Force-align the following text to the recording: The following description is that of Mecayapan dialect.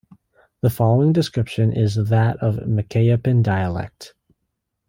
The 0.61 0.71
following 0.71 1.13
description 1.13 1.73
is 1.73 1.93
that 1.93 2.37
of 2.37 2.55
Mecayapan 2.55 3.43
dialect. 3.43 4.15